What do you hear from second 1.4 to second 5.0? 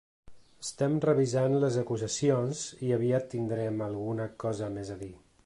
les acusacions i aviat tindrem alguna cosa més